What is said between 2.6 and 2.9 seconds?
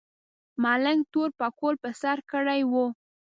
و.